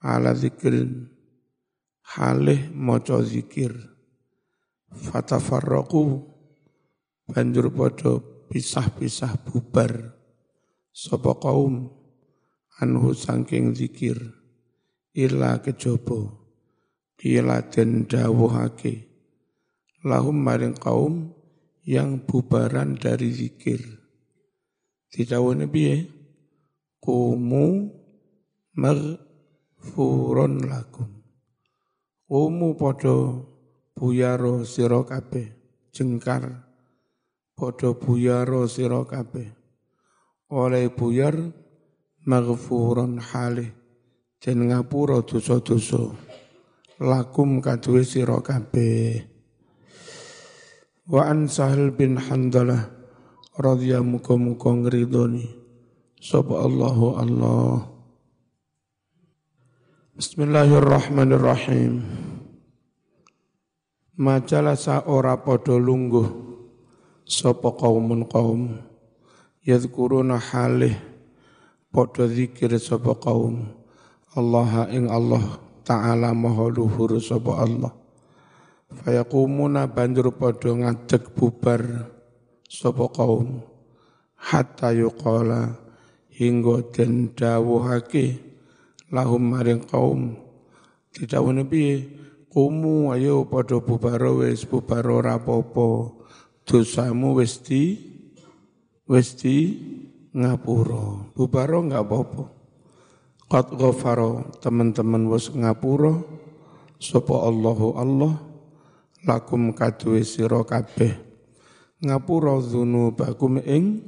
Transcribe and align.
ala 0.00 0.32
zikrin 0.32 1.08
halih 2.16 2.72
maca 2.72 3.20
zikir. 3.20 3.76
Fatafarraqu 4.90 6.26
banjur 7.30 7.70
padha 7.70 8.18
pisah-pisah 8.50 9.38
bubar. 9.46 10.18
Sapa 10.90 11.38
kaum 11.38 11.86
anhu 12.82 13.14
saking 13.14 13.76
zikir. 13.76 14.18
Illa 15.14 15.62
kejaba 15.62 16.34
kila 17.20 17.70
den 17.70 18.08
dawuhake. 18.10 19.06
Lahum 20.02 20.40
maring 20.40 20.74
kaum 20.74 21.36
yang 21.84 22.24
bubaran 22.24 22.96
dari 22.96 23.30
zikir. 23.30 23.84
Didawuhne 25.10 25.66
piye? 25.66 26.08
Kumu 27.00 27.90
maghfurun 29.80 30.68
lakum. 30.68 31.08
Kumu 32.28 32.76
padha 32.76 33.42
buyaro 33.96 34.62
sira 34.62 35.02
kabeh, 35.02 35.48
jengkar 35.90 36.68
padha 37.56 37.90
buyaro 37.96 38.68
sira 38.68 39.02
kabeh. 39.08 39.48
Oleh 40.50 40.90
buyar 40.92 41.34
maghfurun 42.26 43.18
halih 43.18 43.72
den 44.38 44.68
ngapura 44.70 45.24
dosa-dosa. 45.24 46.12
Lakum 47.00 47.64
kaduwe 47.64 48.04
sira 48.04 48.38
kabeh. 48.44 49.24
Wa 51.10 51.26
an 51.26 51.48
bin 51.96 52.20
Handalah 52.20 52.86
radhiyallahu 53.58 54.22
muga-muga 54.22 54.70
ngridoni 54.70 55.42
Allahu 56.30 57.18
Allah. 57.18 57.99
Bismillahirrahmanirrahim. 60.20 62.04
Majalasa 64.20 65.08
ora 65.08 65.40
padha 65.40 65.80
lungguh. 65.80 66.28
Sapa 67.24 67.72
kaumun 67.72 68.28
kaum 68.28 68.84
yadhkuruna 69.64 70.36
halih. 70.36 70.92
Padha 71.88 72.28
zikir 72.28 72.68
sapa 72.76 73.16
kaum 73.16 73.64
Allah 74.36 74.92
ing 74.92 75.08
Allah 75.08 75.56
taala 75.88 76.36
maha 76.36 76.68
luhur 76.68 77.16
sapa 77.16 77.56
Allah. 77.56 77.96
Fayakumuna 78.92 79.88
banjur 79.88 80.36
padha 80.36 80.84
ngadeg 80.84 81.32
bubar 81.32 81.80
sapa 82.68 83.08
kaum 83.08 83.64
hatta 84.36 84.92
yuqala 84.92 85.80
hingga 86.28 86.92
den 86.92 87.32
dawuhake 87.32 88.49
lahum 89.10 89.42
maring 89.42 89.82
kaum. 89.84 90.38
Didhawuhne 91.10 91.66
piye? 91.66 92.06
Kumu 92.50 93.14
ayo 93.14 93.46
padha 93.46 93.78
bubar 93.78 94.22
wis 94.42 94.66
bubar 94.66 95.06
ora 95.06 95.38
apa-apa. 95.38 96.18
Dosamu 96.66 97.38
wis 97.38 97.62
di 97.62 97.94
wis 99.06 99.38
di 99.38 99.78
ngapura. 100.34 101.30
Bubar 101.34 101.70
enggak 101.70 102.02
apa-apa. 102.06 102.44
Qad 103.50 103.66
ghafara 103.74 104.46
teman-teman 104.58 105.30
wis 105.30 105.50
ngapura. 105.50 106.18
Sapa 106.98 107.46
Allahu 107.46 107.94
Allah 107.94 108.34
lakum 109.22 109.70
kaduwe 109.70 110.26
sira 110.26 110.66
kabeh. 110.66 111.14
Ngapura 112.02 112.58
dzunubakum 112.58 113.62
ing 113.62 114.02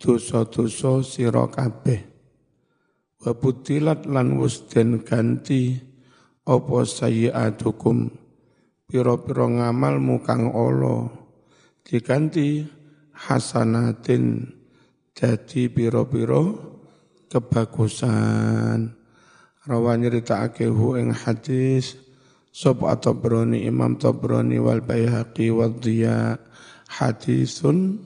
dosa-dosa 0.00 1.04
sira 1.04 1.44
kabeh 1.52 2.13
wa 3.24 3.32
butilat 3.32 4.04
lan 4.04 4.36
wis 4.36 4.68
den 4.68 5.00
ganti 5.00 5.80
apa 6.44 6.84
sayyi'atukum 6.84 8.12
pira-pira 8.84 9.48
ngamalmu 9.48 10.20
kang 10.20 10.52
ala. 10.52 11.08
Diganti 11.84 12.68
hasanatin 13.16 14.52
jadi 15.16 15.72
pira-pira 15.72 16.52
kebagusan. 17.32 18.92
Rawani 19.64 20.12
ritakake 20.12 20.68
hu 20.68 21.00
ing 21.00 21.16
hadis 21.16 21.96
Sapa 22.54 22.94
Tabrani 23.00 23.64
Imam 23.64 23.96
Tabrani 23.96 24.60
wal 24.60 24.84
Baihaqi 24.84 25.48
wal 25.48 25.72
Diya. 25.80 26.36
Hadisun 26.92 27.98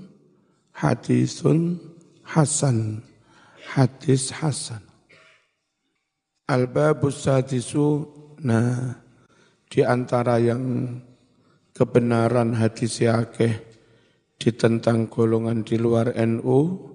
hadisun 0.79 1.83
hasan. 2.23 3.03
Hadis 3.69 4.33
hasan 4.33 4.88
Al-babus 6.49 7.29
sadisu 7.29 8.09
nah 8.41 8.97
di 9.69 9.85
antara 9.85 10.41
yang 10.41 10.97
kebenaran 11.77 12.57
hadis 12.57 13.05
yakeh 13.05 13.53
ditentang 14.41 15.13
golongan 15.13 15.61
di 15.61 15.77
luar 15.77 16.17
NU 16.17 16.89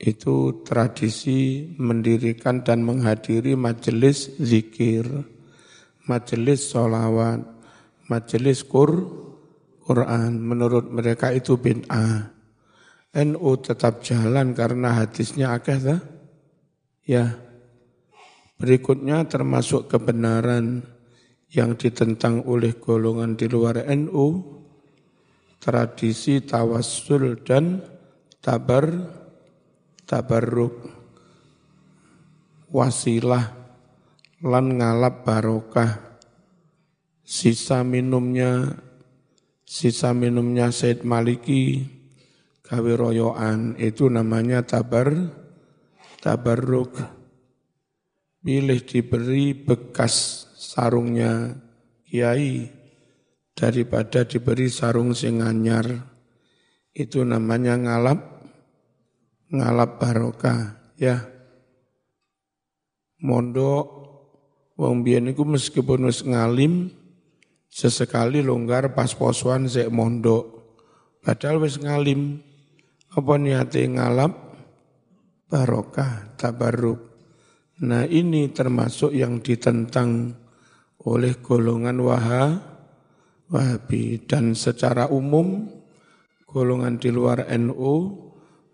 itu 0.00 0.64
tradisi 0.64 1.68
mendirikan 1.76 2.64
dan 2.64 2.80
menghadiri 2.80 3.52
majelis 3.52 4.32
zikir 4.40 5.04
majelis 6.10 6.66
sholawat, 6.66 7.46
majelis 8.10 8.66
kur, 8.66 9.06
Quran. 9.86 10.42
Menurut 10.42 10.90
mereka 10.90 11.30
itu 11.30 11.54
bid'ah. 11.54 12.34
NU 13.10 13.50
tetap 13.62 14.02
jalan 14.02 14.54
karena 14.54 15.02
hadisnya 15.02 15.54
akeh. 15.54 15.78
Ya. 17.06 17.49
Berikutnya 18.60 19.24
termasuk 19.24 19.88
kebenaran 19.88 20.84
yang 21.48 21.80
ditentang 21.80 22.44
oleh 22.44 22.76
golongan 22.76 23.32
di 23.32 23.48
luar 23.48 23.88
NU, 23.88 24.44
tradisi 25.56 26.44
tawassul 26.44 27.40
dan 27.40 27.80
tabar 28.44 28.84
tabarruk 30.04 30.76
wasilah 32.68 33.48
lan 34.44 34.76
ngalap 34.76 35.24
barokah. 35.24 36.20
Sisa 37.24 37.80
minumnya 37.80 38.76
sisa 39.64 40.12
minumnya 40.12 40.68
Said 40.68 41.00
Maliki 41.06 41.88
gawe 42.60 42.92
royoan 42.92 43.78
itu 43.80 44.10
namanya 44.12 44.66
tabar 44.66 45.14
tabarruk 46.20 47.19
pilih 48.40 48.80
diberi 48.84 49.52
bekas 49.52 50.46
sarungnya 50.56 51.56
kiai 52.08 52.68
daripada 53.52 54.24
diberi 54.24 54.72
sarung 54.72 55.12
sing 55.12 55.44
anyar 55.44 55.86
itu 56.96 57.22
namanya 57.22 57.76
ngalap 57.76 58.20
ngalap 59.52 59.90
barokah 60.00 60.92
ya 60.96 61.20
mondok 63.20 64.00
Wong 64.80 65.04
biyen 65.04 65.28
iku 65.28 65.44
meskipun 65.44 66.08
wis 66.08 66.24
ngalim 66.24 66.88
sesekali 67.68 68.40
longgar 68.40 68.96
pas 68.96 69.12
posuan 69.12 69.68
sik 69.68 69.92
mondok. 69.92 70.72
Padahal 71.20 71.60
wis 71.60 71.76
ngalim. 71.76 72.40
Apa 73.12 73.36
niate 73.36 73.84
ngalap 73.84 74.32
barokah 75.52 76.32
tabarruk. 76.40 77.09
Nah 77.80 78.04
ini 78.04 78.52
termasuk 78.52 79.16
yang 79.16 79.40
ditentang 79.40 80.36
oleh 81.00 81.40
golongan 81.40 81.96
waha, 82.04 82.44
wahabi 83.48 84.20
dan 84.28 84.52
secara 84.52 85.08
umum 85.08 85.64
golongan 86.44 87.00
di 87.00 87.08
luar 87.08 87.48
NU 87.56 87.94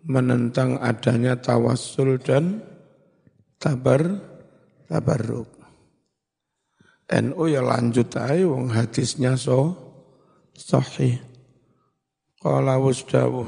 menentang 0.06 0.82
adanya 0.82 1.38
tawassul 1.38 2.18
dan 2.18 2.62
tabar 3.62 4.02
tabarruk. 4.90 5.54
NU 7.06 7.42
ya 7.46 7.62
lanjut 7.62 8.10
aja 8.18 8.42
wong 8.42 8.74
hadisnya 8.74 9.38
so 9.38 9.78
sahih. 10.58 11.22
Qala 12.42 12.82
wasdawuh. 12.82 13.46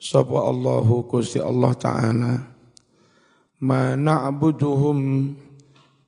Sapa 0.00 0.38
Allahu 0.48 1.04
kusi 1.10 1.42
Allah 1.42 1.74
Ta'ala. 1.76 2.34
Ma 3.60 3.92
na'buduhum 3.92 4.98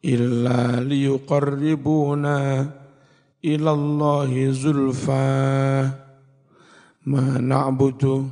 illa 0.00 0.80
liyuqarribuna 0.80 2.64
ilallahi 3.44 4.48
zulfa. 4.56 5.26
Ma 7.02 7.24
na'budu 7.36 8.24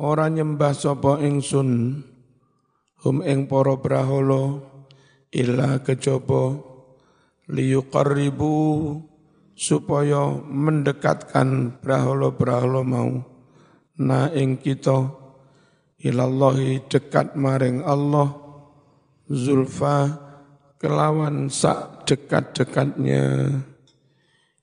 orang 0.00 0.32
nyembah 0.38 0.72
sapa 0.72 1.20
ingsun 1.20 2.00
hum 3.04 3.16
ing 3.20 3.50
para 3.50 3.76
braholo 3.76 4.64
illa 5.28 5.82
kejaba 5.84 6.56
liyuqarribu 7.52 8.54
supaya 9.52 10.40
mendekatkan 10.48 11.78
brahala-brahala 11.84 12.80
mau 12.80 13.12
na 14.00 14.32
ing 14.32 14.56
kita 14.56 15.21
ilallahi 16.02 16.82
dekat 16.90 17.38
maring 17.38 17.86
Allah 17.86 18.34
zulfa 19.30 20.18
kelawan 20.82 21.46
sak 21.46 22.10
dekat-dekatnya. 22.10 23.54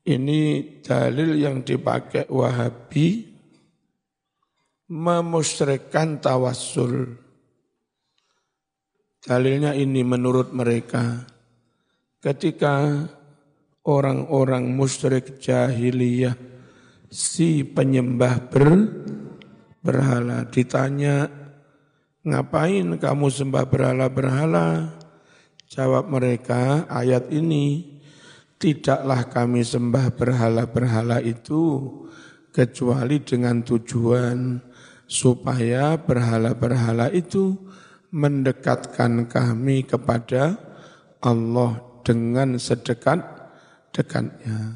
Ini 0.03 0.41
dalil 0.83 1.37
yang 1.39 1.63
dipakai 1.63 2.27
Wahabi 2.27 3.29
memusyrikan 4.89 6.19
tawassul. 6.19 7.13
Dalilnya 9.21 9.77
ini 9.77 10.01
menurut 10.01 10.49
mereka. 10.51 11.29
Ketika 12.19 13.05
orang-orang 13.85 14.75
musyrik 14.75 15.39
jahiliyah 15.39 16.35
si 17.07 17.63
penyembah 17.63 18.49
ber, 18.49 18.65
berhala 19.79 20.43
ditanya 20.47 21.27
ngapain 22.23 22.99
kamu 22.99 23.27
sembah 23.31 23.65
berhala-berhala? 23.67 24.95
Jawab 25.69 26.09
mereka 26.09 26.89
ayat 26.89 27.29
ini 27.29 27.85
tidaklah 28.57 29.29
kami 29.29 29.61
sembah 29.61 30.09
berhala-berhala 30.17 31.21
itu 31.21 31.85
kecuali 32.49 33.21
dengan 33.21 33.61
tujuan 33.61 34.65
supaya 35.05 35.93
berhala-berhala 35.97 37.09
itu 37.13 37.53
mendekatkan 38.09 39.29
kami 39.29 39.85
kepada 39.85 40.57
Allah 41.21 41.77
dengan 42.01 42.57
sedekat-dekatnya. 42.57 44.73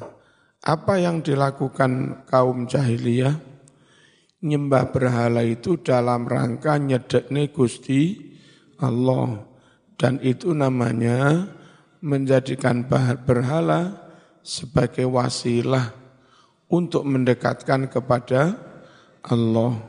Apa 0.64 0.96
yang 0.96 1.20
dilakukan 1.20 2.24
kaum 2.30 2.70
jahiliyah? 2.70 3.53
Nyembah 4.44 4.92
berhala 4.92 5.40
itu 5.40 5.80
dalam 5.80 6.28
rangka 6.28 6.76
nyedekne 6.76 7.48
Gusti 7.48 8.12
Allah. 8.76 9.40
Dan 9.96 10.20
itu 10.20 10.52
namanya 10.52 11.48
menjadikan 12.04 12.84
berhala 13.24 14.04
sebagai 14.44 15.08
wasilah 15.08 15.96
untuk 16.68 17.08
mendekatkan 17.08 17.88
kepada 17.88 18.52
Allah. 19.24 19.80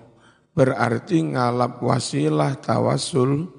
Berarti 0.56 1.36
ngalap 1.36 1.84
wasilah 1.84 2.56
tawasul 2.56 3.52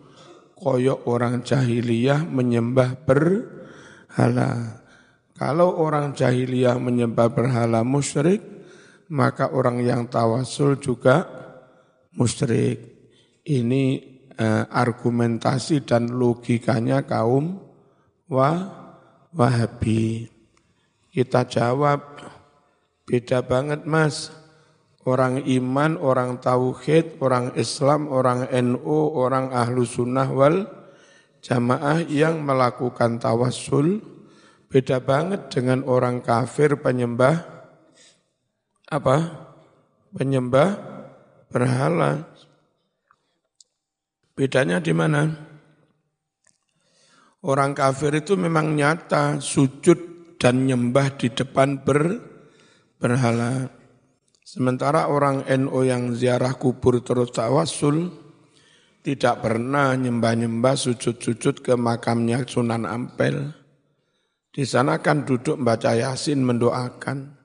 koyok 0.57 1.05
orang 1.05 1.45
jahiliyah 1.45 2.25
menyembah 2.25 2.97
berhala. 3.05 4.81
Kalau 5.37 5.77
orang 5.77 6.17
jahiliyah 6.17 6.81
menyembah 6.81 7.29
berhala 7.29 7.85
musyrik, 7.85 8.56
maka 9.11 9.55
orang 9.55 9.82
yang 9.82 10.11
tawasul 10.11 10.79
juga 10.82 11.26
musyrik. 12.17 12.97
Ini 13.47 13.85
eh, 14.35 14.64
argumentasi 14.67 15.87
dan 15.87 16.11
logikanya 16.11 17.06
kaum 17.06 17.62
wah, 18.26 18.58
Wahabi. 19.37 20.26
Kita 21.12 21.47
jawab, 21.47 22.20
beda 23.06 23.44
banget 23.44 23.85
mas. 23.87 24.32
Orang 25.06 25.47
iman, 25.47 25.94
orang 26.02 26.43
tauhid, 26.43 27.23
orang 27.23 27.55
Islam, 27.55 28.11
orang 28.11 28.50
NU, 28.50 29.14
orang 29.14 29.55
ahlu 29.55 29.87
sunnah 29.87 30.26
wal 30.35 30.67
jamaah 31.47 32.02
yang 32.11 32.43
melakukan 32.43 33.23
tawassul, 33.23 34.02
beda 34.67 34.99
banget 34.99 35.47
dengan 35.55 35.87
orang 35.87 36.26
kafir 36.26 36.75
penyembah 36.82 37.56
apa? 38.87 39.17
Penyembah 40.17 40.69
berhala. 41.50 42.25
Bedanya 44.37 44.81
di 44.81 44.93
mana? 44.93 45.33
Orang 47.47 47.77
kafir 47.79 48.11
itu 48.17 48.35
memang 48.35 48.75
nyata 48.75 49.38
sujud 49.38 50.35
dan 50.37 50.67
nyembah 50.67 51.15
di 51.15 51.31
depan 51.31 51.85
ber, 51.85 52.19
berhala. 52.99 53.71
Sementara 54.43 55.11
orang 55.11 55.47
NO 55.47 55.81
yang 55.87 56.15
ziarah 56.15 56.55
kubur 56.55 57.03
terus 57.03 57.31
tawasul, 57.35 58.11
tidak 59.06 59.47
pernah 59.47 59.94
nyembah-nyembah 59.94 60.75
sujud-sujud 60.75 61.62
ke 61.62 61.79
makamnya 61.79 62.43
Sunan 62.43 62.83
Ampel. 62.83 63.55
Di 64.50 64.67
sana 64.67 64.99
kan 64.99 65.23
duduk 65.23 65.61
membaca 65.61 65.94
Yasin 65.94 66.43
mendoakan, 66.43 67.36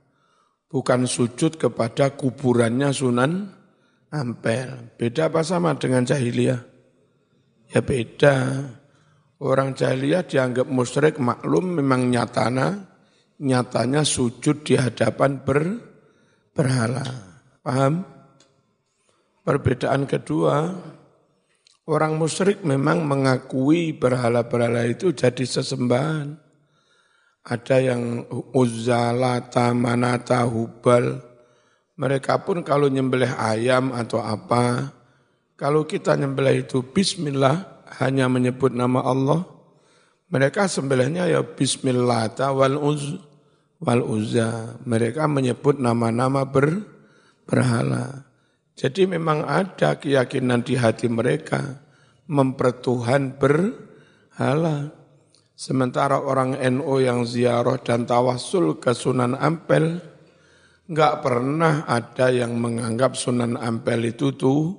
bukan 0.71 1.03
sujud 1.03 1.59
kepada 1.59 2.15
kuburannya 2.15 2.89
Sunan 2.95 3.51
Ampel. 4.11 4.95
Beda 4.95 5.27
apa 5.27 5.43
sama 5.43 5.75
dengan 5.75 6.07
jahiliyah? 6.07 6.59
Ya 7.71 7.79
beda. 7.83 8.35
Orang 9.41 9.75
jahiliyah 9.75 10.27
dianggap 10.27 10.67
musyrik 10.67 11.15
maklum 11.19 11.79
memang 11.79 12.07
nyatana, 12.11 12.87
nyatanya 13.39 14.03
sujud 14.03 14.63
di 14.67 14.75
hadapan 14.79 15.41
ber, 15.41 15.59
berhala. 16.53 17.07
Paham? 17.63 18.05
Perbedaan 19.41 20.05
kedua, 20.05 20.69
orang 21.89 22.21
musyrik 22.21 22.61
memang 22.61 23.01
mengakui 23.01 23.97
berhala-berhala 23.97 24.85
itu 24.85 25.09
jadi 25.09 25.41
sesembahan. 25.41 26.50
Ada 27.41 27.81
yang 27.81 28.25
Uzzalata, 28.53 29.73
Manata, 29.73 30.45
Hubal. 30.45 31.17
Mereka 31.97 32.45
pun 32.45 32.61
kalau 32.61 32.85
nyembelih 32.85 33.33
ayam 33.37 33.93
atau 33.93 34.21
apa, 34.21 34.93
kalau 35.57 35.85
kita 35.85 36.17
nyembelih 36.17 36.65
itu 36.65 36.81
Bismillah, 36.85 37.85
hanya 38.01 38.25
menyebut 38.29 38.73
nama 38.73 39.05
Allah, 39.05 39.45
mereka 40.31 40.65
sembelihnya 40.65 41.27
ya 41.27 41.43
Bismillah 41.43 42.31
wal 42.55 42.79
uz 42.79 43.19
wal 43.83 44.01
uzza. 44.05 44.79
Mereka 44.87 45.27
menyebut 45.27 45.81
nama-nama 45.81 46.47
ber, 46.47 46.81
berhala. 47.43 48.25
Jadi 48.79 49.05
memang 49.05 49.43
ada 49.43 49.99
keyakinan 49.99 50.63
di 50.63 50.79
hati 50.79 51.11
mereka 51.11 51.83
mempertuhan 52.31 53.35
berhala. 53.35 54.95
Sementara 55.61 56.17
orang 56.17 56.57
NU 56.57 57.05
yang 57.05 57.21
ziarah 57.21 57.77
dan 57.85 58.09
tawasul 58.09 58.81
ke 58.81 58.97
Sunan 58.97 59.37
Ampel, 59.37 60.01
enggak 60.89 61.21
pernah 61.21 61.85
ada 61.85 62.33
yang 62.33 62.57
menganggap 62.57 63.13
Sunan 63.13 63.61
Ampel 63.61 64.09
itu 64.09 64.33
tuh 64.33 64.73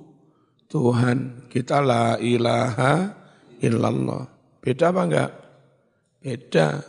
Tuhan. 0.67 1.47
Kita 1.47 1.79
la 1.79 2.19
ilaha 2.19 3.15
illallah. 3.63 4.27
Beda 4.59 4.91
apa 4.91 5.01
enggak? 5.07 5.31
Beda. 6.19 6.83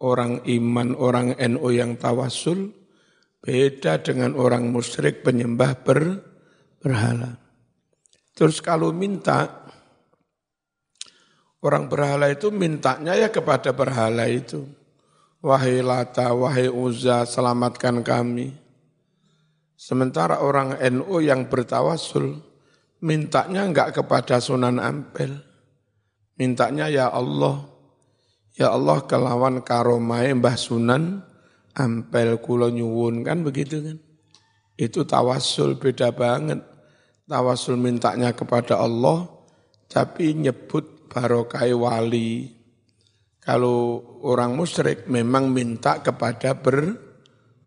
Orang 0.00 0.48
iman, 0.48 0.96
orang 0.96 1.36
NU 1.36 1.68
yang 1.68 2.00
tawasul, 2.00 2.72
beda 3.44 4.00
dengan 4.00 4.32
orang 4.40 4.72
musyrik 4.72 5.20
penyembah 5.20 5.84
ber, 5.84 6.16
berhala. 6.80 7.36
Terus 8.32 8.64
kalau 8.64 8.88
minta, 8.90 9.61
orang 11.62 11.86
berhala 11.86 12.28
itu 12.28 12.50
mintanya 12.50 13.14
ya 13.14 13.30
kepada 13.30 13.70
berhala 13.70 14.26
itu. 14.26 14.66
Wahai 15.42 15.82
Lata, 15.82 16.30
wahai 16.34 16.70
Uzza, 16.70 17.26
selamatkan 17.26 18.02
kami. 18.06 18.54
Sementara 19.74 20.38
orang 20.38 20.78
NU 20.78 21.18
yang 21.18 21.50
bertawasul, 21.50 22.38
mintanya 23.02 23.66
enggak 23.66 23.98
kepada 23.98 24.38
Sunan 24.38 24.78
Ampel. 24.78 25.42
Mintanya 26.38 26.86
ya 26.86 27.10
Allah, 27.10 27.66
ya 28.54 28.70
Allah 28.70 29.02
kelawan 29.10 29.66
karomai 29.66 30.30
Mbah 30.38 30.54
Sunan 30.54 31.26
Ampel 31.74 32.38
kulo 32.38 32.70
nyuwun 32.70 33.26
kan 33.26 33.42
begitu 33.42 33.82
kan. 33.82 33.98
Itu 34.78 35.02
tawasul 35.02 35.80
beda 35.80 36.14
banget. 36.14 36.62
Tawasul 37.26 37.80
mintanya 37.80 38.30
kepada 38.36 38.78
Allah, 38.78 39.24
tapi 39.88 40.36
nyebut 40.36 40.91
barokai 41.12 41.76
wali. 41.76 42.48
Kalau 43.36 44.00
orang 44.24 44.56
musyrik 44.56 45.04
memang 45.12 45.52
minta 45.52 46.00
kepada 46.00 46.56
ber, 46.56 46.96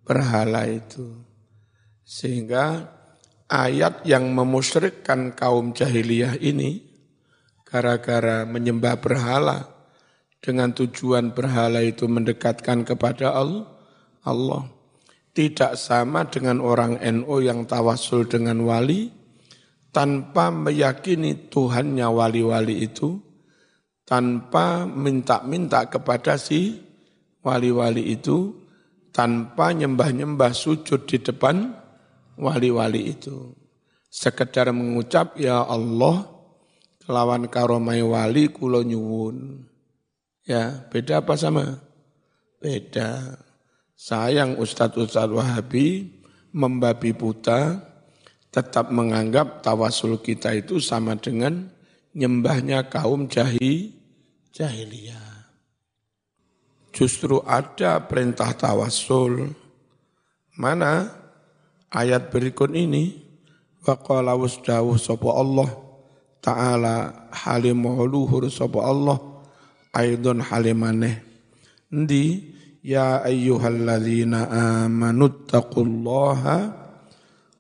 berhala 0.02 0.66
itu. 0.66 1.22
Sehingga 2.02 2.90
ayat 3.46 4.02
yang 4.10 4.34
memusyrikkan 4.34 5.38
kaum 5.38 5.78
jahiliyah 5.78 6.42
ini 6.42 6.82
gara-gara 7.62 8.50
menyembah 8.50 8.98
berhala 8.98 9.70
dengan 10.42 10.74
tujuan 10.74 11.38
berhala 11.38 11.86
itu 11.86 12.10
mendekatkan 12.10 12.82
kepada 12.82 13.36
Allah, 13.36 13.70
Allah 14.26 14.76
tidak 15.36 15.76
sama 15.76 16.24
dengan 16.32 16.64
orang 16.64 16.96
NU 17.04 17.44
yang 17.44 17.68
tawasul 17.68 18.24
dengan 18.26 18.64
wali 18.64 19.12
tanpa 19.92 20.48
meyakini 20.48 21.52
Tuhannya 21.52 22.08
wali-wali 22.08 22.88
itu 22.88 23.20
tanpa 24.06 24.86
minta-minta 24.86 25.90
kepada 25.90 26.38
si 26.38 26.80
wali-wali 27.42 28.14
itu 28.14 28.54
tanpa 29.10 29.74
nyembah-nyembah 29.74 30.54
sujud 30.54 31.10
di 31.10 31.18
depan 31.20 31.74
wali-wali 32.38 33.18
itu. 33.18 33.52
Sekedar 34.08 34.72
mengucap, 34.72 35.36
Ya 35.36 35.60
Allah, 35.60 36.24
kelawan 37.04 37.52
karomai 37.52 38.00
wali 38.00 38.48
kulo 38.48 38.80
nyuwun. 38.80 39.68
Ya, 40.46 40.88
beda 40.88 41.26
apa 41.26 41.36
sama? 41.36 41.82
Beda. 42.62 43.42
Sayang 43.96 44.62
Ustadz 44.62 45.00
Ustadz 45.00 45.34
Wahabi 45.34 46.16
membabi 46.56 47.12
buta 47.12 47.82
tetap 48.52 48.88
menganggap 48.88 49.60
tawasul 49.60 50.20
kita 50.24 50.56
itu 50.56 50.80
sama 50.80 51.20
dengan 51.20 51.75
nyembahnya 52.16 52.88
kaum 52.88 53.28
jahi, 53.28 53.92
jahiliyah. 54.56 55.52
Justru 56.96 57.44
ada 57.44 58.00
perintah 58.08 58.56
tawasul. 58.56 59.52
Mana 60.56 61.12
ayat 61.92 62.32
berikut 62.32 62.72
ini? 62.72 63.20
Wa 63.84 64.00
qala 64.00 64.34
wasdawuh 64.34 64.96
sapa 64.96 65.30
Allah 65.30 65.70
Ta'ala 66.40 67.28
halimuh 67.30 68.02
luhur 68.08 68.48
sapa 68.50 68.82
Allah 68.82 69.20
Aidun 69.94 70.42
halimane 70.42 71.22
Ndi 71.92 72.56
Ya 72.86 73.18
ayyuhalladzina 73.26 74.46
amanu 74.86 75.50
taqullaha 75.50 76.70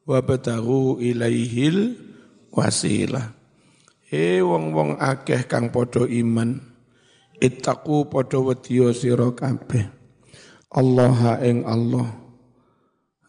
wabtaghu 0.06 1.02
ilaihil 1.02 1.98
wasilah. 2.54 3.34
He 4.06 4.40
wong-wong 4.40 5.02
akeh 5.02 5.50
kang 5.50 5.74
padha 5.74 6.06
iman, 6.06 6.62
ittaqu 7.42 8.10
padha 8.10 8.38
wedya 8.38 8.94
sira 8.94 9.34
kabeh. 9.34 9.86
Allah 10.74 11.42
ing 11.42 11.66
Allah. 11.66 12.10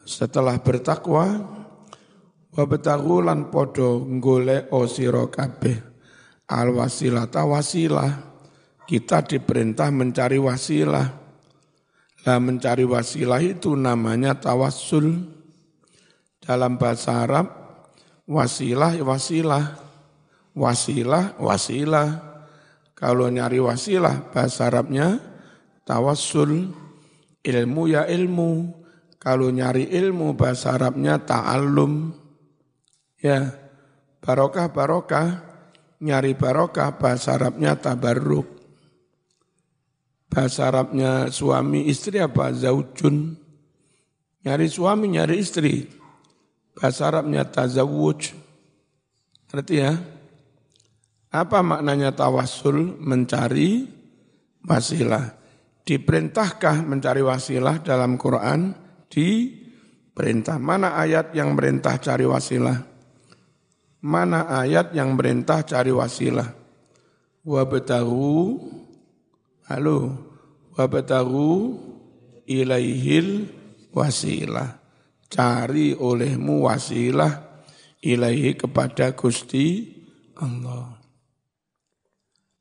Setelah 0.07 0.61
bertakwa, 0.61 1.25
wabtaghu 2.53 3.25
lan 3.25 3.49
padha 3.49 4.05
golek 4.21 4.69
sira 4.93 5.25
kabeh. 5.33 5.77
Al 6.53 6.71
wasilah 6.77 7.27
wasilah. 7.27 8.37
Kita 8.87 9.19
diperintah 9.19 9.91
mencari 9.91 10.39
wasilah 10.39 11.27
Nah, 12.27 12.43
mencari 12.43 12.83
wasilah 12.83 13.39
itu 13.39 13.79
namanya 13.79 14.35
tawassul. 14.35 15.31
Dalam 16.43 16.75
bahasa 16.75 17.23
Arab, 17.23 17.47
wasilah, 18.27 18.99
wasilah. 19.07 19.86
Wasilah, 20.57 21.37
wasilah. 21.37 22.09
Kalau 22.97 23.29
nyari 23.29 23.61
wasilah, 23.61 24.33
bahasa 24.33 24.73
Arabnya 24.73 25.21
tawassul. 25.85 26.73
Ilmu 27.45 27.83
ya 27.93 28.09
ilmu. 28.09 28.73
Kalau 29.21 29.53
nyari 29.53 29.93
ilmu, 29.93 30.33
bahasa 30.33 30.73
Arabnya 30.73 31.21
ta'allum. 31.21 32.09
Ya, 33.21 33.53
barokah, 34.25 34.73
barokah. 34.73 35.45
Nyari 36.01 36.33
barokah, 36.33 36.97
bahasa 36.97 37.37
Arabnya 37.37 37.77
tabarruk. 37.77 38.49
Bahasa 40.33 40.73
Arabnya 40.73 41.29
suami 41.29 41.85
istri 41.93 42.17
apa? 42.17 42.49
Zaujun. 42.57 43.37
Nyari 44.41 44.67
suami, 44.73 45.21
nyari 45.21 45.37
istri. 45.37 45.85
Bahasa 46.73 47.13
Arabnya 47.13 47.45
tazawuj. 47.45 48.33
Berarti 49.53 49.75
ya? 49.85 50.16
Apa 51.33 51.63
maknanya 51.63 52.15
tawasul? 52.15 52.99
Mencari 53.01 53.87
wasilah. 54.67 55.35
Diperintahkah 55.87 56.83
mencari 56.83 57.23
wasilah 57.23 57.83
dalam 57.83 58.19
Quran? 58.19 58.75
Di 59.07 59.51
perintah. 60.11 60.59
Mana 60.59 60.99
ayat 60.99 61.33
yang 61.37 61.55
merintah 61.55 61.97
cari 62.03 62.27
wasilah? 62.27 62.79
Mana 64.07 64.51
ayat 64.51 64.95
yang 64.95 65.15
merintah 65.15 65.63
cari 65.63 65.95
wasilah? 65.95 66.51
Wabtahu 67.47 68.27
Halo, 69.67 70.15
wabtagu 70.79 71.75
ilaihil 72.47 73.51
wasilah. 73.91 74.79
Cari 75.27 75.91
olehmu 75.91 76.71
wasilah 76.71 77.43
ilaihi 77.99 78.55
kepada 78.55 79.11
Gusti 79.19 79.91
Allah. 80.39 80.96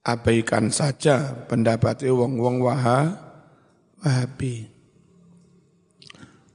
Abaikan 0.06 0.70
saja 0.70 1.34
pendapatnya 1.50 2.14
wong-wong 2.14 2.62
waha, 2.62 3.18
wahabi. 4.06 4.70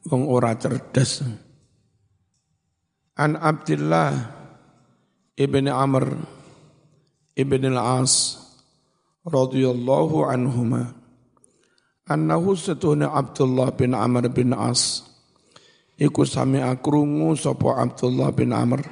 Wong 0.07 0.23
ora 0.31 0.55
cerdas. 0.55 1.27
An 3.19 3.35
Abdullah 3.35 4.15
ibn 5.35 5.67
Amr 5.67 6.15
ibn 7.35 7.63
al-As 7.75 8.39
radhiyallahu 9.27 10.31
anhuma 10.31 10.95
annahu 12.09 12.55
satuna 12.55 13.13
Abdullah 13.13 13.75
bin 13.75 13.99
Amr 13.99 14.29
bin 14.29 14.53
As 14.57 15.05
iku 16.01 16.27
sami 16.27 16.59
akrungu 16.61 17.37
sapa 17.37 17.81
Abdullah 17.81 18.33
bin 18.35 18.53
Amr 18.53 18.85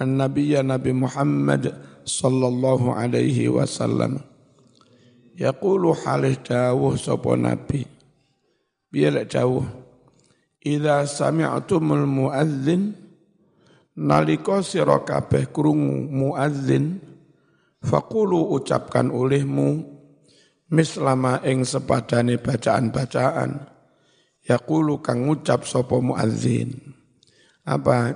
an 0.00 0.16
Nabi 0.18 0.92
Muhammad 0.92 1.91
sallallahu 2.04 2.94
alaihi 2.94 3.48
wasallam 3.48 4.22
yaqulu 5.38 5.94
halih 6.04 6.36
dawuh 6.40 6.98
sapa 6.98 7.34
nabi 7.38 7.86
biar 8.92 9.24
dawuh 9.26 9.64
idza 10.62 11.08
sami'tumul 11.08 12.06
muadzin 12.06 12.94
nalika 13.98 14.60
sira 14.60 15.00
kabeh 15.02 15.50
krungu 15.50 16.06
muadzin 16.10 17.12
Fakulu 17.82 18.54
ucapkan 18.54 19.10
olehmu 19.10 19.82
mislama 20.70 21.42
ing 21.42 21.66
sepadane 21.66 22.38
bacaan-bacaan. 22.38 23.66
Yaqulu 24.46 25.02
kang 25.02 25.26
ngucap 25.26 25.66
sapa 25.66 25.98
muadzin. 25.98 26.78
Apa 27.66 28.14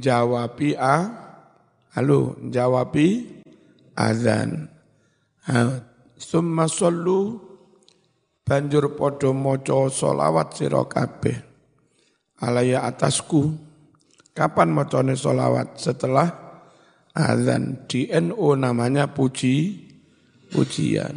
jawabi 0.00 0.76
a 0.76 1.23
halo 1.94 2.34
jawabi 2.50 3.22
azan. 3.94 4.66
Summa 6.18 6.66
sallu 6.66 7.38
banjur 8.42 8.98
padha 8.98 9.30
maca 9.30 9.86
selawat 9.88 10.58
sira 10.58 10.82
kabeh. 10.90 11.38
Alaya 12.42 12.82
atasku. 12.90 13.72
Kapan 14.34 14.74
macane 14.74 15.14
selawat? 15.14 15.78
Setelah 15.78 16.26
azan 17.14 17.86
di 17.86 18.10
NU 18.10 18.58
namanya 18.58 19.06
puji 19.14 19.86
pujian. 20.50 21.14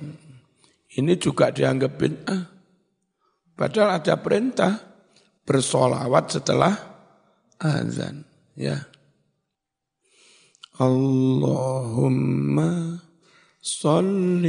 Ini 0.94 1.14
juga 1.18 1.50
dianggap 1.50 1.92
bid'ah. 1.98 2.42
Padahal 3.58 3.98
ada 3.98 4.22
perintah 4.22 4.78
bersolawat 5.42 6.26
setelah 6.30 6.74
azan. 7.58 8.22
Ya. 8.54 8.86
اللهم 10.82 12.58
صل 13.62 14.46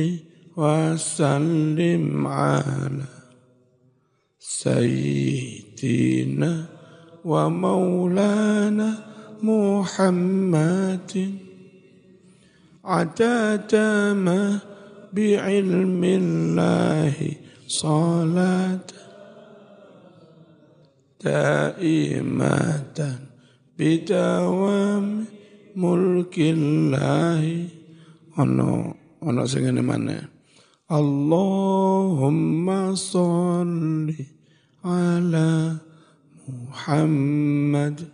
وسلم 0.57 2.27
على 2.27 3.05
سيدنا 4.41 5.73
ومولانا 7.25 8.91
محمد. 9.43 11.35
عدد 12.85 13.75
ما 14.17 14.59
بعلم 15.13 16.05
الله 16.05 17.17
صلاة 17.69 18.89
دائمة 21.25 22.99
بدوام 23.79 25.38
mulkillahi. 25.79 27.71
Ono 28.39 28.95
ono 29.23 29.43
sing 29.47 29.71
ngene 29.71 30.19
Allahumma 30.89 32.97
salli 32.97 34.25
ala 34.83 35.79
Muhammad. 36.49 38.09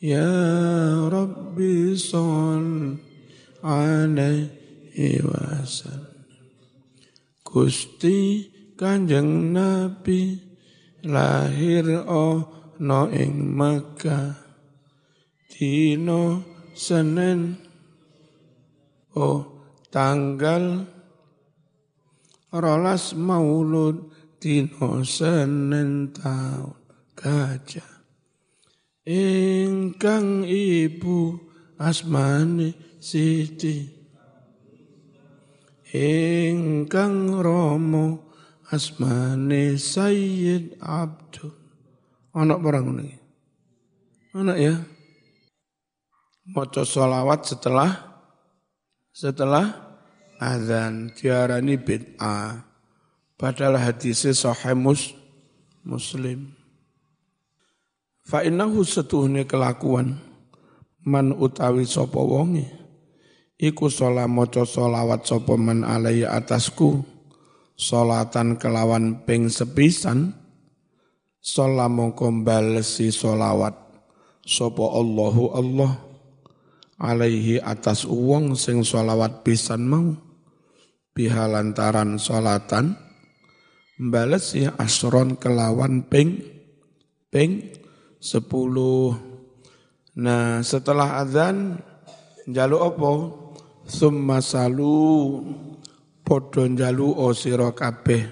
Ya 0.00 1.08
Rabbi 1.08 1.96
sol 1.96 3.00
alaihi 3.64 5.24
wasallam. 5.24 6.12
Gusti 7.42 8.52
Kanjeng 8.76 9.56
Nabi 9.56 10.36
lahir 11.02 12.04
ono 12.06 13.08
ing 13.08 13.56
Makkah 13.56 14.36
tino 15.48 16.55
Senin 16.76 17.56
oh 19.16 19.72
tanggal 19.88 20.84
rolas 22.52 23.16
maulud 23.16 24.12
dina 24.36 25.00
Senin 25.00 26.12
tahun 26.12 26.76
gajah. 27.16 27.92
Ingkang 29.08 30.44
ibu 30.44 31.40
asmane 31.80 33.00
siti. 33.00 33.88
Ingkang 35.96 37.40
romo 37.40 38.36
asmane 38.68 39.80
Sayyid 39.80 40.76
Abdul. 40.84 41.56
Anak 42.36 42.60
barang 42.60 42.86
ini. 43.00 43.16
Anak 44.36 44.58
ya 44.60 44.76
maca 46.46 46.86
sholawat 46.86 47.42
setelah 47.42 47.90
setelah 49.10 49.98
azan 50.38 51.10
diarani 51.16 51.74
bid'ah. 51.74 52.62
Padahal 53.36 53.76
hadisnya 53.76 54.32
sahih 54.32 54.72
mus, 54.72 55.12
muslim. 55.84 56.56
Fa 58.24 58.40
innahu 58.46 58.80
setuhne 58.86 59.44
kelakuan. 59.44 60.22
Man 61.06 61.30
utawi 61.36 61.86
sapa 61.86 62.18
wonge? 62.18 62.66
Iku 63.60 63.86
sholat 63.86 64.26
maca 64.26 64.66
sholawat 64.66 65.22
sapa 65.28 65.54
man 65.54 65.86
alai 65.86 66.26
atasku. 66.26 67.04
Solatan 67.76 68.56
kelawan 68.56 69.22
ping 69.28 69.52
sepisan. 69.52 70.32
Sholat 71.38 71.92
mongko 71.92 72.32
balesi 72.42 73.14
sholawat 73.14 73.76
sapa 74.42 74.82
Allahu 74.82 75.54
Allah 75.54 76.05
alaihi 77.00 77.60
atas 77.60 78.08
uang 78.08 78.56
sing 78.56 78.80
sholawat 78.80 79.44
pisan 79.44 79.84
mau 79.84 80.16
bihalantaran 81.12 82.16
sholatan 82.20 82.96
balesi 83.96 84.68
asron 84.80 85.36
kelawan 85.40 86.04
ping 86.08 86.40
ping 87.32 87.72
sepuluh 88.20 89.36
Nah 90.16 90.64
setelah 90.64 91.20
azan 91.20 91.76
jaluk 92.48 92.82
apa? 92.96 93.12
Summa 93.86 94.40
salu 94.40 95.44
podo 96.24 96.64
jalu 96.72 97.12
o 97.12 97.36
sira 97.36 97.68
kabeh. 97.76 98.24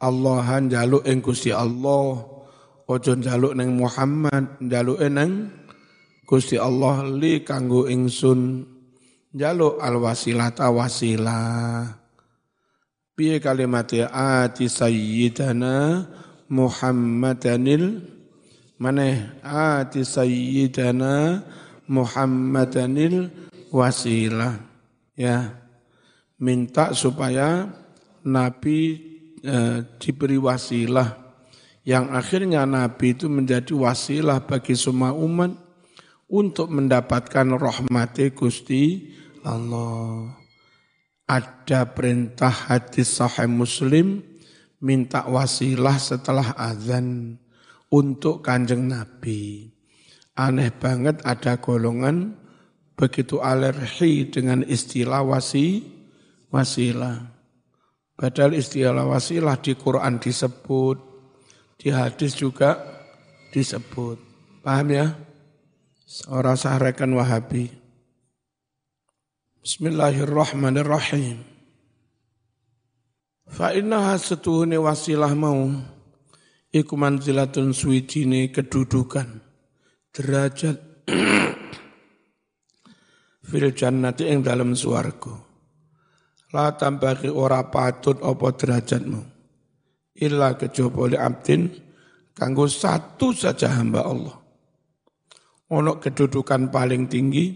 Allahan 0.00 0.72
jaluk 0.72 1.04
ing 1.04 1.20
Allah. 1.52 2.24
Ojo 2.90 3.14
jaluk 3.22 3.54
ning 3.54 3.78
Muhammad, 3.78 4.58
jaluk 4.66 4.98
ning 4.98 5.52
Gusti 6.30 6.54
Allah 6.54 7.10
li 7.10 7.42
kanggo 7.42 7.90
ingsun. 7.90 8.62
Jaluk 9.34 9.82
al 9.82 9.98
wasilah. 9.98 11.90
Piye 13.18 13.42
kalimat 13.42 13.90
ati 13.90 14.70
sayyidana 14.70 16.06
Muhammadanil 16.46 17.98
maneh 18.78 19.42
ati 19.42 20.06
sayyidana 20.06 21.42
Muhammadanil 21.90 23.28
wasilah 23.74 24.54
ya 25.18 25.52
minta 26.38 26.94
supaya 26.94 27.70
nabi 28.22 28.78
eh, 29.42 29.82
diberi 29.98 30.38
wasilah 30.40 31.12
yang 31.84 32.08
akhirnya 32.14 32.64
nabi 32.64 33.18
itu 33.18 33.28
menjadi 33.28 33.74
wasilah 33.74 34.42
bagi 34.46 34.78
semua 34.78 35.12
umat 35.12 35.69
untuk 36.30 36.70
mendapatkan 36.70 37.58
rahmati 37.58 38.30
Gusti 38.30 39.10
Allah 39.42 40.40
ada 41.26 41.86
perintah 41.90 42.50
hadis 42.50 43.18
sahih 43.18 43.50
Muslim 43.50 44.22
minta 44.82 45.26
wasilah 45.26 45.94
setelah 45.98 46.54
azan 46.58 47.38
untuk 47.90 48.42
kanjeng 48.42 48.90
Nabi. 48.90 49.70
Aneh 50.34 50.74
banget 50.74 51.22
ada 51.22 51.58
golongan 51.58 52.34
begitu 52.98 53.38
alergi 53.38 54.26
dengan 54.26 54.66
istilah 54.66 55.22
wasi, 55.22 55.86
wasilah. 56.50 57.30
Padahal 58.18 58.58
istilah 58.58 59.06
wasilah 59.06 59.56
di 59.62 59.72
Quran 59.78 60.18
disebut, 60.18 60.98
di 61.78 61.88
hadis 61.94 62.34
juga 62.34 62.76
disebut. 63.54 64.18
Paham 64.60 64.88
ya? 64.92 65.29
Orang 66.26 66.58
sahrekan 66.58 67.14
wahabi. 67.14 67.70
Bismillahirrahmanirrahim. 69.62 71.38
Fa 73.46 73.70
innaha 73.70 74.18
setuhune 74.18 74.74
wasilah 74.74 75.30
mau 75.38 75.70
iku 76.74 76.98
manzilatun 76.98 77.70
suwijine 77.70 78.50
kedudukan 78.50 79.38
derajat 80.10 80.82
fil 83.46 83.70
jannati 83.70 84.34
ing 84.34 84.42
dalam 84.42 84.74
swarga 84.74 85.38
la 86.50 86.74
tambaki 86.74 87.30
ora 87.30 87.70
patut 87.70 88.18
apa 88.18 88.46
derajatmu 88.58 89.22
illa 90.18 90.58
kejaba 90.58 91.02
li 91.06 91.18
abdin 91.18 91.70
kanggo 92.34 92.66
satu 92.66 93.30
saja 93.30 93.78
hamba 93.78 94.06
Allah 94.06 94.39
ono 95.70 96.02
kedudukan 96.02 96.68
paling 96.68 97.06
tinggi 97.06 97.46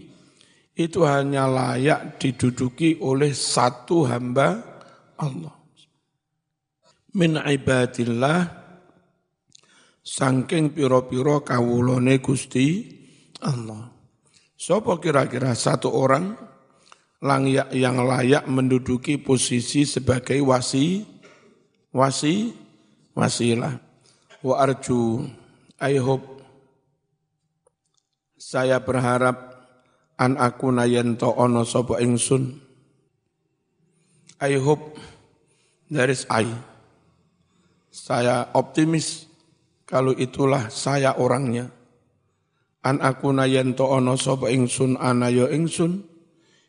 itu 0.75 0.99
hanya 1.07 1.47
layak 1.47 2.19
diduduki 2.19 2.99
oleh 2.99 3.31
satu 3.31 4.07
hamba 4.07 4.59
Allah 5.19 5.55
min 7.15 7.39
ibadillah 7.39 8.65
Sangking 10.05 10.69
piro-piro 10.69 11.41
kawulone 11.41 12.21
Gusti 12.21 12.85
Allah. 13.41 13.89
Sopo 14.53 15.01
kira-kira 15.01 15.57
satu 15.57 15.89
orang 15.89 16.37
langyak 17.25 17.73
yang 17.73 18.05
layak 18.05 18.45
menduduki 18.45 19.17
posisi 19.17 19.81
sebagai 19.81 20.37
wasi, 20.45 21.01
wasi, 21.89 22.53
wasilah. 23.17 23.81
Wa 24.45 24.61
arju, 24.61 25.25
I 25.81 25.97
hope, 25.97 26.34
saya 28.45 28.77
berharap 28.77 29.57
an 30.21 30.37
aku 30.37 30.69
nayento 30.69 31.33
ono 31.33 31.65
sopo 31.65 31.97
ingsun. 31.97 32.61
I 34.37 34.61
hope 34.61 35.01
there 35.89 36.13
is 36.13 36.29
I. 36.29 36.45
Saya 37.89 38.53
optimis 38.53 39.25
kalau 39.89 40.13
itulah 40.13 40.69
saya 40.69 41.17
orangnya. 41.17 41.73
An 42.85 43.01
aku 43.01 43.33
nayento 43.33 43.89
ono 43.89 44.13
sapa 44.13 44.53
ingsun 44.53 45.01
anayo 45.01 45.49
ingsun 45.49 46.05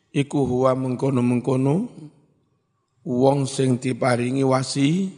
iku 0.09 0.49
huwa 0.49 0.73
mengkono-mengkono 0.73 1.93
wong 3.05 3.45
sing 3.45 3.77
diparingi 3.77 4.41
wasi 4.41 5.13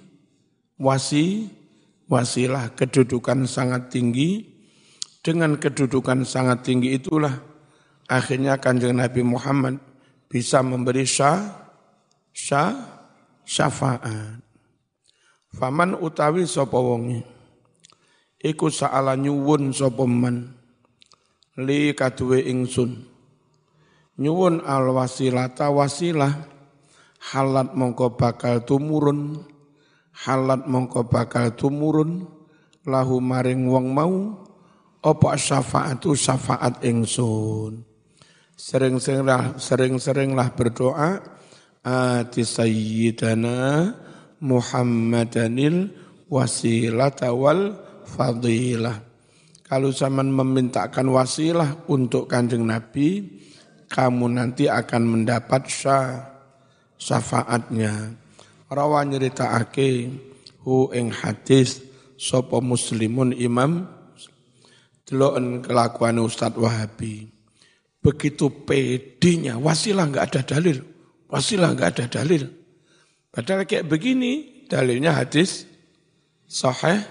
wasi 0.75 1.47
wasilah 2.11 2.75
kedudukan 2.75 3.47
sangat 3.47 3.95
tinggi 3.95 4.48
dengan 5.19 5.59
kedudukan 5.59 6.23
sangat 6.23 6.63
tinggi 6.63 6.95
itulah 6.95 7.35
akhirnya 8.07 8.55
kanjeng 8.57 8.97
Nabi 8.97 9.21
Muhammad 9.21 9.77
bisa 10.31 10.63
memberi 10.63 11.03
syah 11.03 11.69
syah 12.31 12.73
syafaat. 13.43 14.39
Faman 15.49 15.97
utawi 15.97 16.45
sapa 16.45 16.77
wonge? 16.77 17.25
Iku 18.39 18.69
saala 18.69 19.17
nyuwun 19.17 19.73
sapa 19.73 20.05
li 21.59 21.91
kaduwe 21.97 22.45
ingsun. 22.45 23.03
Nyuwun 24.21 24.63
al 24.63 24.93
wasilata 24.93 25.73
wasilah. 25.73 26.31
Halat 27.19 27.75
mongko 27.75 28.15
bakal 28.15 28.63
tumurun. 28.63 29.43
Halat 30.23 30.69
mongko 30.69 31.09
bakal 31.09 31.51
tumurun. 31.57 32.29
Lahu 32.87 33.19
maring 33.19 33.67
wong 33.67 33.91
mau 33.91 34.48
apa 34.99 35.29
syafaatu 35.39 36.11
syafaat 36.15 36.83
ingsun 36.83 37.83
sering-seringlah 38.59 39.55
sering-seringlah 39.55 40.51
berdoa 40.51 41.23
ati 41.83 42.43
sayyidana 42.43 43.95
Muhammadanil 44.39 45.91
wasilata 46.31 47.35
wal 47.35 47.75
fadilah. 48.07 49.03
Kalau 49.67 49.93
zaman 49.93 50.33
memintakan 50.33 51.13
wasilah 51.13 51.85
untuk 51.91 52.25
kanjeng 52.25 52.65
Nabi, 52.65 53.21
kamu 53.85 54.25
nanti 54.33 54.65
akan 54.65 55.03
mendapat 55.05 55.69
syah, 55.69 56.25
syafaatnya. 56.97 58.17
Rawa 58.69 59.05
ake 59.05 59.89
hu 60.65 60.89
ing 60.93 61.13
hadis 61.13 61.81
sopo 62.17 62.61
muslimun 62.61 63.33
imam 63.35 63.85
deloken 65.09 65.65
kelakuan 65.65 66.21
Ustadz 66.21 66.61
Wahabi. 66.61 67.25
Begitu 67.99 68.53
pedinya, 68.63 69.57
wasilah 69.57 70.05
enggak 70.05 70.29
ada 70.29 70.41
dalil. 70.55 70.85
Wasilah 71.25 71.73
enggak 71.73 71.97
ada 71.97 72.21
dalil. 72.21 72.45
Padahal 73.33 73.65
kayak 73.65 73.89
begini, 73.89 74.63
dalilnya 74.69 75.17
hadis 75.17 75.65
sahih 76.45 77.01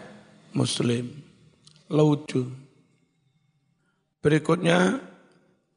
Muslim. 0.55 1.11
Lucu. 1.91 2.47
Berikutnya 4.23 5.03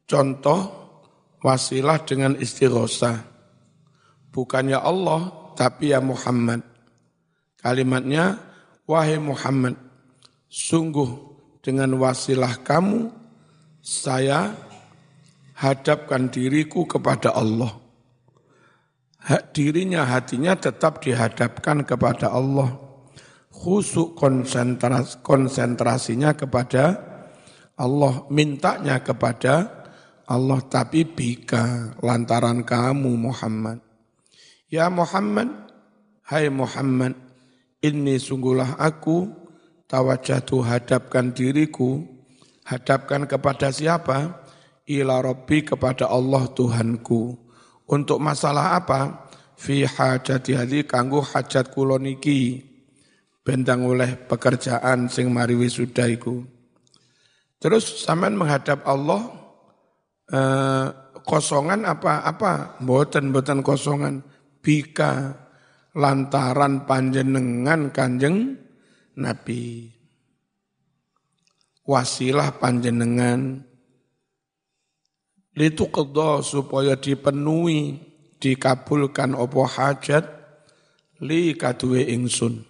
contoh 0.06 0.60
wasilah 1.42 2.06
dengan 2.06 2.38
istighosa. 2.38 3.26
Bukan 4.32 4.72
ya 4.72 4.80
Allah, 4.80 5.52
tapi 5.58 5.92
ya 5.92 6.00
Muhammad. 6.00 6.64
Kalimatnya, 7.60 8.40
wahai 8.88 9.20
Muhammad, 9.20 9.76
sungguh 10.48 11.31
dengan 11.62 11.94
wasilah 11.94 12.58
kamu, 12.66 13.08
saya 13.78 14.50
hadapkan 15.54 16.26
diriku 16.26 16.84
kepada 16.90 17.30
Allah. 17.30 17.78
Dirinya, 19.54 20.02
hatinya 20.02 20.58
tetap 20.58 20.98
dihadapkan 20.98 21.86
kepada 21.86 22.34
Allah. 22.34 22.74
Khusuk 23.54 24.18
konsentrasi, 24.18 25.22
konsentrasinya 25.22 26.34
kepada 26.34 26.98
Allah, 27.78 28.26
mintanya 28.26 28.98
kepada 28.98 29.86
Allah, 30.26 30.58
tapi 30.66 31.06
bika 31.06 31.94
lantaran 32.02 32.66
kamu 32.66 33.30
Muhammad. 33.30 33.78
Ya 34.66 34.90
Muhammad, 34.90 35.46
hai 36.26 36.50
Muhammad, 36.50 37.14
ini 37.78 38.18
sungguhlah 38.18 38.74
aku 38.82 39.41
tawajjatu 39.92 40.64
hadapkan 40.64 41.36
diriku, 41.36 42.00
hadapkan 42.64 43.28
kepada 43.28 43.68
siapa? 43.68 44.40
Ila 44.88 45.20
Rabbi 45.20 45.68
kepada 45.68 46.08
Allah 46.08 46.48
Tuhanku. 46.48 47.36
Untuk 47.84 48.16
masalah 48.16 48.80
apa? 48.80 49.28
Fi 49.60 49.84
hajati 49.84 50.56
hadi 50.56 50.88
kanggo 50.88 51.20
hajat 51.20 51.68
kuloniki. 51.68 52.72
Bentang 53.44 53.84
oleh 53.84 54.16
pekerjaan 54.16 55.10
sing 55.12 55.28
mari. 55.28 55.58
Terus 57.58 57.84
sampean 58.06 58.38
menghadap 58.38 58.86
Allah 58.86 59.22
eh, 60.30 60.86
kosongan 61.26 61.84
apa 61.84 62.22
apa? 62.22 62.78
Mboten 62.80 63.34
mboten 63.34 63.60
kosongan 63.66 64.22
bika 64.62 65.34
lantaran 65.98 66.86
panjenengan 66.86 67.90
kanjeng 67.90 68.61
Nabi. 69.18 69.92
Wasilah 71.82 72.56
panjenengan 72.62 73.60
itu 75.52 75.84
kedo 75.92 76.40
supaya 76.40 76.96
dipenuhi, 76.96 78.00
dikabulkan 78.40 79.36
opo 79.36 79.68
hajat 79.68 80.24
li 81.20 81.52
kadue 81.58 82.08
ingsun. 82.08 82.64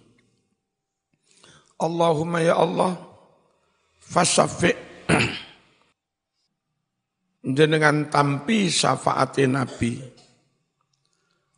Allahumma 1.79 2.43
ya 2.43 2.59
Allah, 2.59 2.99
fasyafi' 4.01 4.77
jenengan 7.57 8.07
tampi 8.07 8.71
syafaatin 8.71 9.55
Nabi 9.55 9.99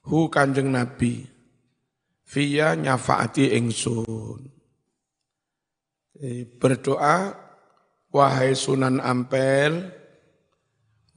hu 0.05 0.29
kanjeng 0.29 0.69
Nabi 0.73 1.25
via 2.29 2.73
nyafaati 2.73 3.53
ingsun. 3.53 4.54
Berdoa, 6.59 7.35
wahai 8.15 8.55
Sunan 8.55 9.03
Ampel, 9.03 9.91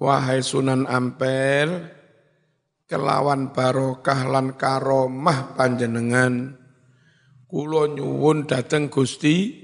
wahai 0.02 0.42
Sunan 0.42 0.90
Ampel, 0.90 1.87
kelawan 2.90 3.54
barokah 3.54 4.26
lan 4.26 4.58
karomah 4.58 5.54
panjenengan, 5.54 6.58
kulo 7.46 7.87
nyuwun 7.94 8.50
dateng 8.50 8.90
Gusti 8.90 9.54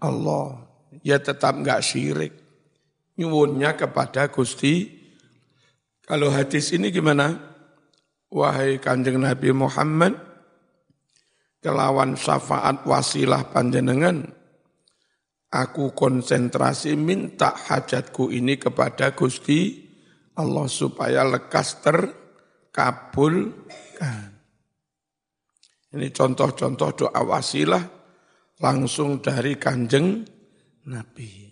Allah. 0.00 0.64
Ya 1.04 1.20
tetap 1.20 1.60
enggak 1.60 1.84
syirik. 1.84 2.32
Nyuwunnya 3.20 3.76
kepada 3.76 4.30
Gusti. 4.32 4.88
Kalau 6.06 6.32
hadis 6.32 6.72
ini 6.72 6.88
gimana? 6.88 7.36
Wahai 8.32 8.80
kanjeng 8.80 9.20
Nabi 9.20 9.52
Muhammad, 9.52 10.16
kelawan 11.64 12.16
syafaat 12.16 12.84
wasilah 12.84 13.52
panjenengan, 13.52 14.32
aku 15.48 15.96
konsentrasi 15.96 16.92
minta 16.96 17.52
hajatku 17.56 18.30
ini 18.32 18.58
kepada 18.60 19.16
Gusti 19.16 19.88
Allah 20.38 20.68
supaya 20.70 21.24
lekas 21.26 21.82
terkabulkan. 21.82 24.38
Ini 25.88 26.12
contoh-contoh 26.12 26.92
doa 26.94 27.24
wasilah 27.24 27.80
langsung 28.60 29.24
dari 29.24 29.56
kanjeng 29.56 30.20
Nabi. 30.86 31.48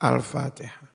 Al-Fatihah. 0.00 0.88